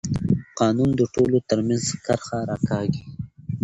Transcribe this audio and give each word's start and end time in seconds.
قانون 0.59 0.89
د 0.99 1.01
ټولو 1.13 1.37
ترمنځ 1.49 1.85
کرښه 2.05 2.39
راکاږي 2.49 3.03